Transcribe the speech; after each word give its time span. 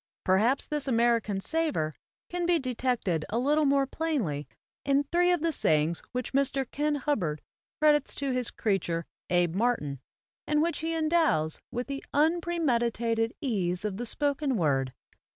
Perhaps 0.25 0.65
this 0.65 0.87
American 0.87 1.39
savor 1.39 1.93
can 2.27 2.47
be 2.47 2.57
detected 2.57 3.23
a 3.29 3.37
little 3.37 3.65
more 3.65 3.85
plainly 3.85 4.47
in 4.83 5.03
three 5.03 5.31
of 5.31 5.41
the 5.43 5.51
sayings 5.51 6.01
which 6.11 6.33
Mr. 6.33 6.65
Kin 6.71 6.95
Hubbard 6.95 7.39
credits 7.79 8.15
to 8.15 8.31
his 8.31 8.49
creature, 8.49 9.05
Abe 9.29 9.53
Martin, 9.53 9.99
and 10.47 10.59
which 10.59 10.79
he 10.79 10.95
endows 10.95 11.59
with 11.69 11.85
the 11.85 12.03
unpremeditated 12.15 13.35
ease 13.41 13.85
of 13.85 13.97
the 13.97 14.07
spoken 14.07 14.57
word. 14.57 14.91